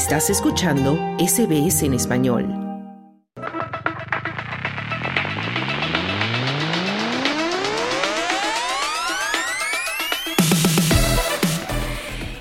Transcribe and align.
Estás 0.00 0.30
escuchando 0.30 0.96
SBS 1.18 1.82
en 1.82 1.92
español. 1.92 2.46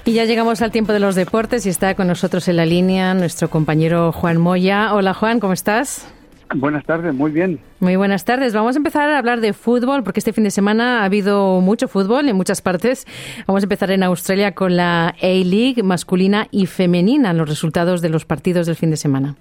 Y 0.05 0.14
ya 0.14 0.23
llegamos 0.23 0.61
al 0.61 0.71
tiempo 0.71 0.93
de 0.93 1.02
los 1.02 1.16
deportes 1.16 1.66
y 1.66 1.70
está 1.70 1.95
con 1.95 2.07
nosotros 2.07 2.48
en 2.48 2.55
la 2.55 2.66
línea 2.66 3.14
nuestro 3.14 3.50
compañero 3.50 4.14
Juan 4.14 4.38
Moya. 4.38 4.94
Hola 4.94 5.14
Juan, 5.14 5.41
¿cómo 5.41 5.52
estás? 5.52 6.07
Buenas 6.55 6.84
tardes, 6.84 7.13
muy 7.13 7.31
bien. 7.31 7.59
Muy 7.79 7.95
buenas 7.95 8.25
tardes. 8.25 8.54
Vamos 8.54 8.75
a 8.75 8.79
empezar 8.79 9.09
a 9.09 9.20
hablar 9.20 9.39
de 9.39 9.54
fútbol 9.54 10.04
porque 10.04 10.20
este 10.20 10.34
fin 10.34 10.43
de 10.43 10.52
semana 10.52 11.02
ha 11.02 11.05
habido 11.05 11.61
mucho 11.61 11.88
fútbol 11.88 12.27
en 12.27 12.36
muchas 12.36 12.61
partes. 12.61 13.05
Vamos 13.45 13.64
a 13.64 13.65
empezar 13.65 13.91
en 13.91 14.02
Australia 14.02 14.55
con 14.55 14.75
la 14.75 15.10
A-League 15.10 15.83
masculina 15.83 16.47
y 16.50 16.65
femenina, 16.65 17.33
los 17.33 17.47
resultados 17.47 18.01
de 18.01 18.10
los 18.10 18.25
partidos 18.25 18.65
del 18.65 18.75
fin 18.75 18.89
de 18.89 18.97
semana. 18.97 19.36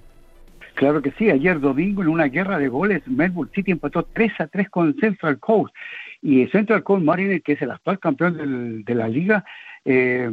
Claro 0.74 1.00
que 1.00 1.10
sí, 1.12 1.30
ayer 1.30 1.58
domingo 1.58 2.02
en 2.02 2.08
una 2.08 2.26
guerra 2.26 2.58
de 2.58 2.68
goles, 2.68 3.02
Melbourne 3.06 3.50
City 3.54 3.72
empató 3.72 4.04
3 4.12 4.32
a 4.40 4.46
3 4.46 4.68
con 4.68 4.94
Central 5.00 5.38
Coast 5.40 5.74
y 6.22 6.46
Central 6.48 6.84
Coast 6.84 7.02
Marine, 7.04 7.40
que 7.40 7.54
es 7.54 7.62
el 7.62 7.70
actual 7.70 7.98
campeón 7.98 8.84
de 8.84 8.94
la 8.94 9.08
liga, 9.08 9.44
eh, 9.84 10.30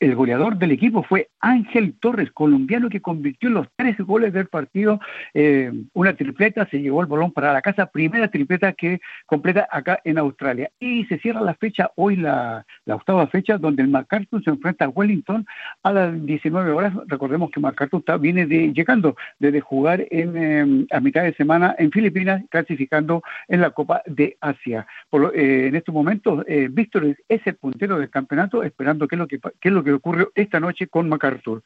el 0.00 0.14
goleador 0.14 0.56
del 0.56 0.72
equipo 0.72 1.02
fue 1.02 1.28
Ángel 1.40 1.94
Torres, 2.00 2.30
colombiano 2.32 2.88
que 2.88 3.02
convirtió 3.02 3.50
los 3.50 3.66
tres 3.76 3.98
goles 3.98 4.32
del 4.32 4.46
partido. 4.46 4.98
Eh, 5.34 5.70
una 5.92 6.16
tripleta, 6.16 6.66
se 6.70 6.80
llevó 6.80 7.02
el 7.02 7.06
balón 7.06 7.32
para 7.32 7.52
la 7.52 7.60
casa, 7.60 7.86
primera 7.86 8.28
tripleta 8.28 8.72
que 8.72 9.00
completa 9.26 9.68
acá 9.70 10.00
en 10.04 10.16
Australia. 10.18 10.70
Y 10.80 11.04
se 11.04 11.18
cierra 11.18 11.42
la 11.42 11.54
fecha, 11.54 11.90
hoy 11.96 12.16
la, 12.16 12.64
octava 12.86 13.26
fecha, 13.26 13.58
donde 13.58 13.82
el 13.82 13.88
MacArthur 13.88 14.42
se 14.42 14.50
enfrenta 14.50 14.86
a 14.86 14.88
Wellington 14.88 15.46
a 15.82 15.92
las 15.92 16.24
19 16.24 16.70
horas. 16.72 16.94
Recordemos 17.06 17.50
que 17.50 17.60
MacArthur 17.60 18.02
viene 18.18 18.46
de, 18.46 18.72
llegando 18.72 19.16
desde 19.38 19.60
jugar 19.60 20.06
en, 20.10 20.36
em, 20.36 20.86
a 20.90 21.00
mitad 21.00 21.22
de 21.22 21.34
semana 21.34 21.74
en 21.78 21.90
Filipinas, 21.90 22.42
clasificando 22.48 23.22
en 23.48 23.60
la 23.60 23.70
Copa 23.70 24.02
de 24.06 24.36
Asia. 24.40 24.86
Eh, 25.34 25.66
en 25.68 25.76
estos 25.76 25.94
momentos, 25.94 26.42
eh, 26.48 26.68
Víctor 26.70 27.16
es 27.28 27.46
el 27.46 27.54
puntero 27.56 27.98
del 27.98 28.08
campeonato, 28.08 28.62
esperando 28.62 29.06
qué 29.06 29.16
es 29.16 29.18
lo 29.18 29.28
que, 29.28 29.38
qué 29.38 29.68
es 29.68 29.72
lo 29.72 29.84
que 29.84 29.89
ocurrió 29.92 30.30
esta 30.34 30.60
noche 30.60 30.86
con 30.86 31.08
MacArthur. 31.08 31.62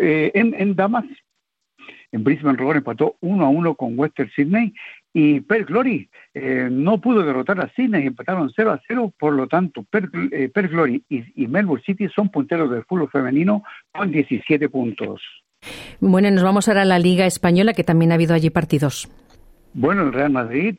Eh, 0.00 0.30
en, 0.34 0.74
Damas, 0.74 1.04
en 2.10 2.24
Brisbane 2.24 2.58
Roar 2.58 2.76
empató 2.78 3.16
1 3.20 3.44
a 3.44 3.48
1 3.48 3.74
con 3.74 3.98
Western 3.98 4.30
Sydney 4.30 4.74
y 5.12 5.40
Per 5.40 5.64
Glory 5.64 6.08
eh, 6.34 6.68
no 6.70 7.00
pudo 7.00 7.22
derrotar 7.22 7.60
a 7.60 7.70
Sydney, 7.74 8.06
empataron 8.06 8.52
0 8.54 8.72
a 8.72 8.80
0, 8.86 9.12
por 9.18 9.34
lo 9.34 9.46
tanto 9.46 9.84
Per, 9.84 10.10
eh, 10.32 10.50
Glory 10.54 11.04
y, 11.08 11.46
Melbourne 11.46 11.84
City 11.84 12.08
son 12.08 12.30
punteros 12.30 12.70
del 12.70 12.84
fútbol 12.84 13.10
femenino 13.10 13.62
con 13.92 14.10
17 14.10 14.68
puntos. 14.68 15.20
Bueno, 16.00 16.30
nos 16.30 16.42
vamos 16.42 16.68
ahora 16.68 16.82
a 16.82 16.86
la 16.86 16.98
Liga 16.98 17.26
Española, 17.26 17.72
que 17.72 17.84
también 17.84 18.10
ha 18.10 18.14
habido 18.14 18.34
allí 18.34 18.50
partidos. 18.50 19.08
Bueno, 19.74 20.02
el 20.02 20.12
Real 20.12 20.30
Madrid 20.30 20.74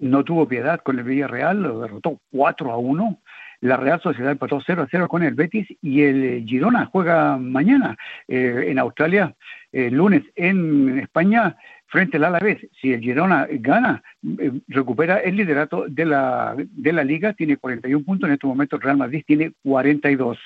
no 0.00 0.24
tuvo 0.24 0.46
piedad 0.46 0.80
con 0.80 0.98
el 0.98 1.04
Villarreal, 1.04 1.62
lo 1.62 1.80
derrotó 1.80 2.20
4 2.30 2.72
a 2.72 2.78
1. 2.78 3.18
La 3.60 3.76
Real 3.76 4.00
Sociedad 4.00 4.32
empató 4.32 4.60
0 4.64 4.82
a 4.82 4.88
0 4.90 5.08
con 5.08 5.22
el 5.22 5.34
Betis 5.34 5.66
y 5.82 6.02
el 6.02 6.24
eh, 6.24 6.44
Girona 6.46 6.86
juega 6.86 7.36
mañana 7.38 7.96
eh, 8.28 8.66
en 8.68 8.78
Australia, 8.78 9.34
el 9.72 9.94
lunes 9.94 10.22
en 10.36 10.98
España 11.00 11.56
frente 11.86 12.18
al 12.18 12.24
Alavés. 12.24 12.58
Si 12.80 12.92
el 12.92 13.00
Girona 13.00 13.48
gana, 13.50 14.02
eh, 14.38 14.52
recupera 14.68 15.18
el 15.18 15.36
liderato 15.36 15.86
de 15.88 16.04
la, 16.04 16.54
de 16.56 16.92
la 16.92 17.02
liga, 17.02 17.32
tiene 17.32 17.56
41 17.56 18.04
puntos, 18.04 18.28
en 18.28 18.34
este 18.34 18.46
momento 18.46 18.76
el 18.76 18.82
Real 18.82 18.96
Madrid 18.96 19.24
tiene 19.26 19.52
42. 19.64 20.38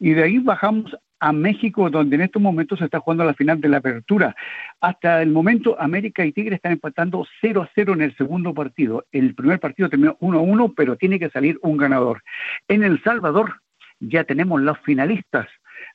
Y 0.00 0.14
de 0.14 0.22
ahí 0.24 0.38
bajamos 0.38 0.96
a 1.20 1.32
México, 1.32 1.90
donde 1.90 2.16
en 2.16 2.22
estos 2.22 2.42
momentos 2.42 2.78
se 2.78 2.86
está 2.86 2.98
jugando 2.98 3.24
la 3.24 3.34
final 3.34 3.60
de 3.60 3.68
la 3.68 3.76
apertura. 3.76 4.34
Hasta 4.80 5.22
el 5.22 5.30
momento, 5.30 5.76
América 5.78 6.24
y 6.24 6.32
Tigre 6.32 6.56
están 6.56 6.72
empatando 6.72 7.26
0 7.40 7.62
a 7.62 7.70
0 7.74 7.92
en 7.94 8.02
el 8.02 8.16
segundo 8.16 8.54
partido. 8.54 9.04
El 9.12 9.34
primer 9.34 9.60
partido 9.60 9.88
terminó 9.88 10.16
1 10.20 10.38
a 10.38 10.42
1, 10.42 10.72
pero 10.74 10.96
tiene 10.96 11.18
que 11.18 11.30
salir 11.30 11.58
un 11.62 11.76
ganador. 11.76 12.22
En 12.68 12.82
El 12.82 13.02
Salvador 13.02 13.60
ya 14.00 14.24
tenemos 14.24 14.60
los 14.60 14.78
finalistas 14.80 15.46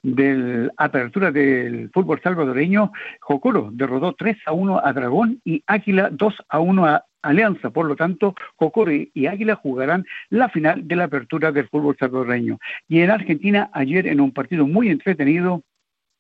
de 0.04 0.36
la 0.36 0.72
apertura 0.78 1.32
del 1.32 1.90
fútbol 1.92 2.22
salvadoreño. 2.22 2.92
Jocoro 3.20 3.70
derrotó 3.74 4.14
3 4.14 4.38
a 4.46 4.54
1 4.54 4.82
a 4.86 4.94
Dragón 4.94 5.42
y 5.44 5.64
Águila 5.66 6.10
2 6.12 6.36
a 6.50 6.60
1 6.60 6.86
a 6.86 7.06
Alianza. 7.26 7.70
Por 7.70 7.88
lo 7.88 7.96
tanto, 7.96 8.36
Cocori 8.56 9.12
y 9.14 9.28
Águila 9.28 9.56
jugarán 9.56 10.06
la 10.30 10.50
final 10.50 10.88
de 10.88 10.96
la 10.96 11.06
apertura 11.06 11.52
del 11.52 11.68
fútbol 11.68 11.98
salvadoreño. 12.00 12.60
Y 12.88 13.02
en 13.02 13.12
Argentina, 13.12 13.70
ayer 13.74 14.08
en 14.08 14.22
un 14.22 14.32
partido 14.32 14.68
muy 14.68 14.90
entretenido, 14.90 15.64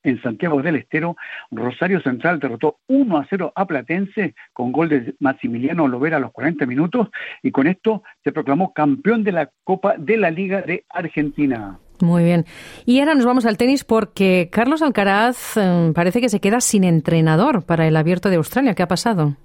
en 0.05 0.21
Santiago 0.21 0.61
del 0.61 0.75
Estero, 0.75 1.17
Rosario 1.51 1.99
Central 2.01 2.39
derrotó 2.39 2.77
1 2.87 3.17
a 3.17 3.25
0 3.27 3.51
a 3.55 3.65
Platense 3.65 4.35
con 4.53 4.71
gol 4.71 4.89
de 4.89 5.15
Maximiliano 5.19 5.87
Lovera 5.87 6.17
a 6.17 6.19
los 6.19 6.31
40 6.31 6.65
minutos 6.65 7.09
y 7.41 7.51
con 7.51 7.67
esto 7.67 8.03
se 8.23 8.31
proclamó 8.31 8.71
campeón 8.71 9.23
de 9.23 9.31
la 9.31 9.49
Copa 9.63 9.95
de 9.97 10.17
la 10.17 10.29
Liga 10.29 10.61
de 10.61 10.85
Argentina. 10.89 11.79
Muy 12.01 12.23
bien. 12.23 12.45
Y 12.85 12.99
ahora 12.99 13.15
nos 13.15 13.25
vamos 13.25 13.45
al 13.45 13.57
tenis 13.57 13.83
porque 13.83 14.49
Carlos 14.51 14.81
Alcaraz 14.81 15.57
eh, 15.57 15.91
parece 15.95 16.21
que 16.21 16.29
se 16.29 16.39
queda 16.39 16.59
sin 16.59 16.83
entrenador 16.83 17.65
para 17.65 17.87
el 17.87 17.95
Abierto 17.95 18.29
de 18.29 18.35
Australia. 18.35 18.75
¿Qué 18.75 18.83
ha 18.83 18.87
pasado? 18.87 19.37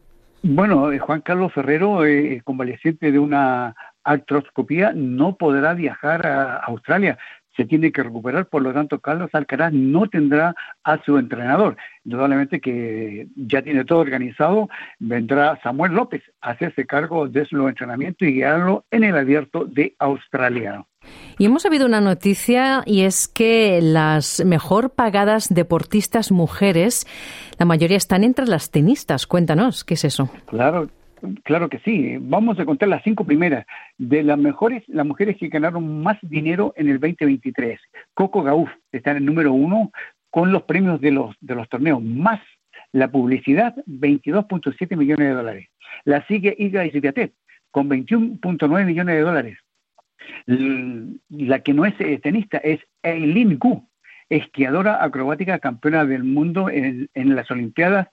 Bueno, 0.42 0.90
eh, 0.90 0.98
Juan 0.98 1.20
Carlos 1.20 1.52
Ferrero, 1.52 2.06
eh, 2.06 2.40
convaleciente 2.44 3.12
de 3.12 3.18
una 3.18 3.76
artroscopía, 4.04 4.92
no 4.94 5.36
podrá 5.36 5.74
viajar 5.74 6.26
a 6.26 6.56
Australia. 6.56 7.18
Se 7.56 7.66
tiene 7.66 7.92
que 7.92 8.02
recuperar, 8.02 8.46
por 8.46 8.62
lo 8.62 8.72
tanto, 8.72 9.00
Carlos 9.00 9.28
Alcaraz 9.34 9.72
no 9.74 10.08
tendrá 10.08 10.54
a 10.82 11.02
su 11.04 11.18
entrenador. 11.18 11.76
Indudablemente 12.04 12.60
que 12.60 13.28
ya 13.36 13.60
tiene 13.60 13.84
todo 13.84 13.98
organizado. 13.98 14.70
Vendrá 14.98 15.60
Samuel 15.62 15.92
López 15.92 16.22
a 16.40 16.52
hacerse 16.52 16.86
cargo 16.86 17.28
de 17.28 17.44
su 17.44 17.68
entrenamiento 17.68 18.24
y 18.24 18.34
guiarlo 18.34 18.86
en 18.90 19.04
el 19.04 19.18
abierto 19.18 19.66
de 19.66 19.94
Australia. 19.98 20.86
Y 21.38 21.46
hemos 21.46 21.64
habido 21.64 21.86
una 21.86 22.00
noticia 22.00 22.82
y 22.86 23.02
es 23.02 23.28
que 23.28 23.80
las 23.82 24.44
mejor 24.44 24.90
pagadas 24.90 25.48
deportistas 25.48 26.32
mujeres, 26.32 27.06
la 27.58 27.66
mayoría 27.66 27.96
están 27.96 28.24
entre 28.24 28.46
las 28.46 28.70
tenistas. 28.70 29.26
Cuéntanos, 29.26 29.84
¿qué 29.84 29.94
es 29.94 30.04
eso? 30.04 30.30
Claro, 30.46 30.88
Claro 31.44 31.68
que 31.68 31.78
sí. 31.80 32.16
Vamos 32.18 32.58
a 32.58 32.64
contar 32.64 32.88
las 32.88 33.02
cinco 33.02 33.24
primeras 33.24 33.66
de 33.98 34.22
las 34.22 34.38
mejores, 34.38 34.82
las 34.88 35.06
mujeres 35.06 35.36
que 35.38 35.48
ganaron 35.48 36.02
más 36.02 36.18
dinero 36.22 36.72
en 36.76 36.88
el 36.88 36.98
2023. 36.98 37.78
Coco 38.14 38.42
Gauff 38.42 38.70
está 38.90 39.10
en 39.10 39.18
el 39.18 39.26
número 39.26 39.52
uno 39.52 39.92
con 40.30 40.52
los 40.52 40.62
premios 40.62 41.00
de 41.00 41.10
los 41.10 41.36
de 41.40 41.54
los 41.54 41.68
torneos 41.68 42.02
más 42.02 42.40
la 42.92 43.08
publicidad 43.10 43.74
22.7 43.86 44.96
millones 44.96 45.28
de 45.28 45.34
dólares. 45.34 45.68
La 46.04 46.26
sigue 46.26 46.54
Iga 46.58 46.84
Sviatek 46.84 47.32
con 47.70 47.88
21.9 47.88 48.84
millones 48.84 49.14
de 49.14 49.20
dólares. 49.20 49.58
La 51.28 51.60
que 51.60 51.72
no 51.72 51.84
es 51.84 51.94
eh, 52.00 52.18
tenista 52.18 52.58
es 52.58 52.80
Eileen 53.04 53.56
Gu, 53.56 53.86
esquiadora 54.28 55.04
acrobática 55.04 55.60
campeona 55.60 56.04
del 56.04 56.24
mundo 56.24 56.68
en, 56.68 57.08
las 57.14 57.48
Olimpiadas 57.52 58.08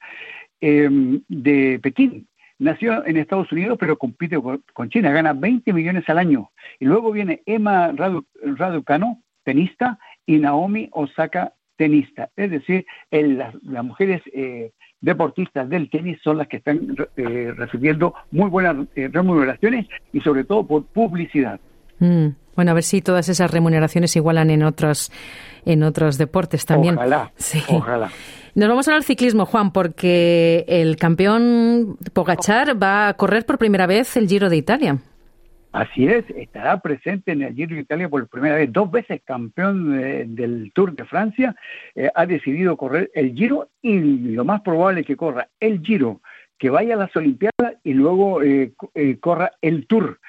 em, 0.61 1.21
de 1.27 1.79
Pekín. 1.81 2.27
Nació 2.59 3.05
en 3.07 3.17
Estados 3.17 3.51
Unidos, 3.51 3.77
pero 3.79 3.97
compite 3.97 4.37
con 4.73 4.89
China, 4.89 5.11
gana 5.11 5.33
20 5.33 5.73
millones 5.73 6.07
al 6.09 6.19
año. 6.19 6.51
Y 6.79 6.85
luego 6.85 7.11
viene 7.11 7.41
Emma 7.45 7.91
Raducano, 7.91 9.23
tenista, 9.43 9.97
y 10.25 10.37
Naomi 10.37 10.89
Osaka, 10.91 11.53
tenista. 11.75 12.29
Es 12.35 12.51
decir, 12.51 12.85
las, 13.11 13.55
mujeres 13.83 14.21
eh, 14.33 14.71
deportistas 15.01 15.69
del 15.69 15.89
tenis 15.89 16.19
son 16.23 16.37
las 16.37 16.47
que 16.47 16.57
están 16.57 16.95
eh, 17.15 17.53
recibiendo 17.55 18.13
muy 18.31 18.49
buenas 18.49 18.87
remuneraciones 18.95 19.87
y 20.11 20.19
sobre 20.21 20.43
todo 20.43 20.67
por 20.67 20.85
publicidad. 20.85 21.59
Mm. 21.99 22.27
Bueno, 22.55 22.71
a 22.71 22.73
ver 22.73 22.83
si 22.83 23.01
todas 23.01 23.29
esas 23.29 23.51
remuneraciones 23.51 24.15
igualan 24.15 24.49
en 24.49 24.63
otros, 24.63 25.11
en 25.65 25.83
otros 25.83 26.17
deportes 26.17 26.65
también. 26.65 26.95
Ojalá, 26.95 27.31
ojalá. 27.69 28.11
Nos 28.55 28.69
vamos 28.69 28.87
al 28.87 29.03
ciclismo, 29.03 29.45
Juan, 29.45 29.71
porque 29.71 30.65
el 30.67 30.95
campeón 30.95 31.97
Pogachar 32.13 32.81
va 32.81 33.09
a 33.09 33.13
correr 33.13 33.45
por 33.45 33.59
primera 33.59 33.85
vez 33.85 34.17
el 34.17 34.27
Giro 34.27 34.49
de 34.49 34.57
Italia. 34.57 34.97
Así 35.71 36.07
es, 36.07 36.25
estará 36.31 36.79
presente 36.79 37.33
en 37.33 37.43
el 37.43 37.53
Giro 37.53 37.75
de 37.75 37.81
Italia 37.81 38.09
por 38.09 38.27
primera 38.27 38.55
vez, 38.55 38.73
dos 38.73 38.89
veces 38.89 39.21
campeón 39.23 40.35
del 40.35 40.71
Tour 40.73 40.95
de 40.95 41.05
Francia, 41.05 41.55
eh, 41.93 42.09
ha 42.15 42.25
decidido 42.25 42.75
correr 42.77 43.11
el 43.13 43.35
Giro 43.35 43.69
y 43.83 43.99
lo 43.99 44.43
más 44.43 44.61
probable 44.61 45.01
es 45.01 45.05
que 45.05 45.15
corra 45.15 45.49
el 45.59 45.81
Giro, 45.81 46.21
que 46.57 46.71
vaya 46.71 46.95
a 46.95 46.97
las 46.97 47.15
Olimpiadas 47.15 47.75
y 47.83 47.93
luego 47.93 48.41
eh, 48.41 48.73
eh, 48.95 49.17
corra 49.19 49.51
el 49.61 49.85
Tour 49.85 50.19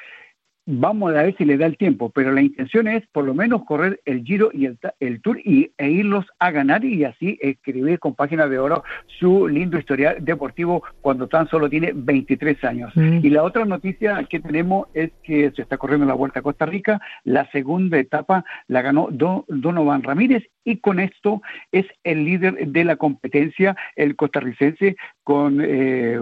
vamos 0.71 1.15
a 1.15 1.23
ver 1.23 1.35
si 1.39 1.47
le 1.47 1.57
da 1.57 1.65
el 1.65 1.79
tiempo, 1.79 2.11
pero 2.11 2.31
la 2.31 2.43
intención 2.43 2.89
es 2.89 3.03
por 3.09 3.25
lo 3.25 3.33
menos 3.33 3.65
correr 3.65 4.03
el 4.05 4.23
Giro 4.23 4.51
y 4.53 4.67
el, 4.67 4.79
el 5.01 5.23
Tour 5.23 5.41
y, 5.43 5.73
e 5.79 5.91
irlos 5.91 6.27
a 6.39 6.51
ganar 6.51 6.85
y 6.85 7.05
así 7.05 7.39
escribir 7.41 7.99
con 7.99 8.15
páginas 8.15 8.51
de 8.51 8.59
oro 8.59 8.85
su 9.07 9.49
lindo 9.49 9.79
historial 9.79 10.23
deportivo 10.23 10.83
cuando 11.01 11.27
tan 11.27 11.49
solo 11.49 11.71
tiene 11.71 11.93
23 11.95 12.63
años. 12.65 12.93
Mm. 12.95 13.21
Y 13.23 13.31
la 13.31 13.45
otra 13.45 13.65
noticia 13.65 14.23
que 14.25 14.41
tenemos 14.41 14.89
es 14.93 15.11
que 15.23 15.51
se 15.53 15.63
está 15.63 15.79
corriendo 15.79 16.05
la 16.05 16.13
Vuelta 16.13 16.41
a 16.41 16.43
Costa 16.43 16.67
Rica, 16.67 17.01
la 17.25 17.51
segunda 17.51 17.99
etapa 17.99 18.45
la 18.67 18.83
ganó 18.83 19.09
Donovan 19.11 20.03
Ramírez 20.03 20.45
y 20.65 20.81
con 20.81 21.01
esto 21.01 21.41
es 21.73 21.87
el 22.05 22.27
líder 22.27 22.69
de 22.69 22.85
la 22.85 22.97
competencia, 22.97 23.75
el 23.97 24.17
costarricense, 24.17 24.97
con, 25.25 25.63
eh, 25.63 26.19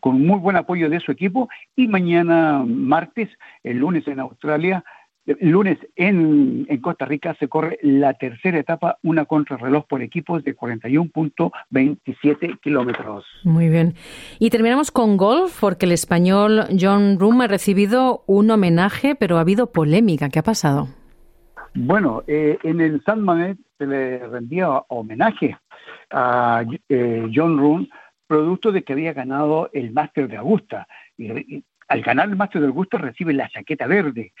con 0.00 0.26
muy 0.26 0.38
buen 0.38 0.56
apoyo 0.56 0.88
de 0.88 1.00
su 1.00 1.12
equipo 1.12 1.50
y 1.76 1.86
mañana 1.86 2.64
martes, 2.66 3.28
el 3.62 3.73
lunes 3.78 4.06
en 4.08 4.20
Australia, 4.20 4.84
el 5.26 5.50
lunes 5.50 5.78
en, 5.96 6.66
en, 6.68 6.80
Costa 6.82 7.06
Rica 7.06 7.34
se 7.38 7.48
corre 7.48 7.78
la 7.82 8.12
tercera 8.14 8.58
etapa, 8.58 8.98
una 9.02 9.24
contrarreloj 9.24 9.86
por 9.86 10.02
equipos 10.02 10.44
de 10.44 10.54
41.27 10.54 12.60
kilómetros. 12.60 13.24
Muy 13.42 13.70
bien. 13.70 13.94
Y 14.38 14.50
terminamos 14.50 14.90
con 14.90 15.16
golf, 15.16 15.60
porque 15.60 15.86
el 15.86 15.92
español 15.92 16.64
John 16.78 17.18
Room 17.18 17.40
ha 17.40 17.46
recibido 17.46 18.22
un 18.26 18.50
homenaje, 18.50 19.14
pero 19.14 19.38
ha 19.38 19.40
habido 19.40 19.72
polémica. 19.72 20.28
¿Qué 20.28 20.40
ha 20.40 20.44
pasado? 20.44 20.88
Bueno, 21.74 22.22
eh, 22.26 22.58
en 22.62 22.82
el 22.82 23.02
San 23.04 23.22
Mamet 23.22 23.56
se 23.78 23.86
le 23.86 24.26
rendía 24.28 24.68
homenaje 24.88 25.56
a 26.10 26.64
eh, 26.88 27.30
John 27.34 27.56
Room, 27.58 27.88
producto 28.26 28.72
de 28.72 28.82
que 28.84 28.92
había 28.92 29.14
ganado 29.14 29.70
el 29.72 29.92
Máster 29.92 30.28
de 30.28 30.36
Augusta. 30.36 30.86
Y, 31.16 31.64
al 31.94 32.02
ganar 32.02 32.28
el 32.28 32.36
Máster 32.36 32.60
de 32.60 32.66
Augusta 32.66 32.98
recibe 32.98 33.32
la 33.32 33.48
chaqueta 33.48 33.86
verde. 33.86 34.32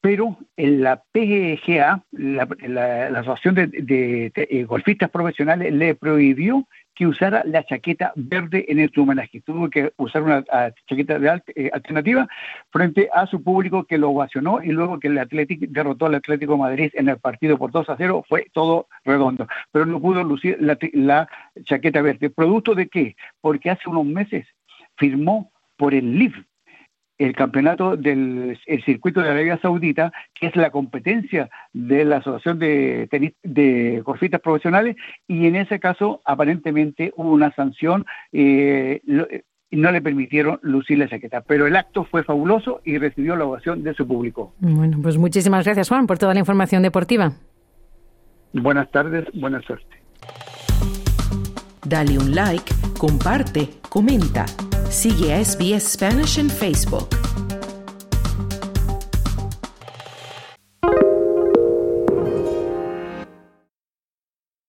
Pero 0.00 0.38
en 0.56 0.80
la 0.82 1.02
PGA, 1.12 2.02
la, 2.12 3.18
Asociación 3.18 3.54
de, 3.56 4.32
eh, 4.34 4.64
Golfistas 4.64 5.10
Profesionales, 5.10 5.72
le 5.72 5.96
prohibió 5.96 6.66
que 6.94 7.06
usara 7.06 7.42
la 7.44 7.64
chaqueta 7.64 8.12
verde 8.16 8.64
en 8.68 8.78
el 8.78 8.90
homenaje. 8.96 9.40
Tuvo 9.40 9.68
que 9.68 9.92
usar 9.96 10.22
una 10.22 10.44
chaqueta 10.88 11.18
de 11.18 11.42
eh, 11.56 11.70
alternativa 11.72 12.26
frente 12.70 13.10
a 13.12 13.26
su 13.26 13.42
público 13.42 13.84
que 13.84 13.98
lo 13.98 14.10
ovacionó 14.10 14.62
y 14.62 14.68
luego 14.68 14.98
que 14.98 15.08
el 15.08 15.18
Atlético 15.18 15.66
derrotó 15.68 16.06
al 16.06 16.14
Atlético 16.14 16.56
Madrid 16.56 16.90
en 16.94 17.08
el 17.08 17.18
partido 17.18 17.58
por 17.58 17.70
2 17.70 17.90
a 17.90 17.96
0, 17.98 18.24
fue 18.26 18.46
todo 18.52 18.86
redondo. 19.04 19.46
Pero 19.72 19.84
no 19.84 20.00
pudo 20.00 20.24
lucir 20.24 20.56
la, 20.60 20.78
la 20.92 21.28
chaqueta 21.64 22.00
verde. 22.00 22.30
¿Producto 22.30 22.74
de 22.74 22.88
qué? 22.88 23.16
Porque 23.40 23.70
hace 23.70 23.90
unos 23.90 24.06
meses 24.06 24.46
firmó 24.96 25.52
por 25.76 25.94
el 25.94 26.18
LIV, 26.18 26.44
el 27.18 27.34
campeonato 27.34 27.96
del 27.96 28.58
circuito 28.84 29.20
de 29.20 29.30
Arabia 29.30 29.58
Saudita, 29.60 30.12
que 30.34 30.46
es 30.46 30.56
la 30.56 30.70
competencia 30.70 31.50
de 31.72 32.04
la 32.04 32.18
Asociación 32.18 32.58
de, 32.58 33.08
tenis, 33.10 33.32
de 33.42 34.00
Golfistas 34.04 34.40
Profesionales, 34.40 34.96
y 35.26 35.46
en 35.46 35.56
ese 35.56 35.80
caso 35.80 36.20
aparentemente 36.24 37.12
hubo 37.16 37.32
una 37.32 37.52
sanción. 37.54 38.06
Eh, 38.32 39.00
y 39.70 39.76
no 39.76 39.92
le 39.92 40.00
permitieron 40.00 40.58
lucir 40.62 40.98
la 40.98 41.08
chaqueta. 41.08 41.42
Pero 41.42 41.66
el 41.66 41.76
acto 41.76 42.04
fue 42.04 42.24
fabuloso 42.24 42.80
y 42.84 42.96
recibió 42.96 43.36
la 43.36 43.44
ovación 43.44 43.82
de 43.82 43.92
su 43.92 44.06
público. 44.06 44.54
Bueno, 44.60 44.98
pues 45.02 45.18
muchísimas 45.18 45.64
gracias, 45.64 45.90
Juan, 45.90 46.06
por 46.06 46.18
toda 46.18 46.32
la 46.32 46.40
información 46.40 46.82
deportiva. 46.82 47.32
Buenas 48.54 48.90
tardes, 48.90 49.26
buena 49.34 49.60
suerte. 49.60 49.98
Dale 51.84 52.18
un 52.18 52.34
like, 52.34 52.72
comparte, 52.98 53.68
comenta. 53.88 54.46
Sigue 54.90 55.44
SBS 55.44 55.92
Spanish 55.92 56.38
en 56.38 56.48
Facebook. 56.48 57.17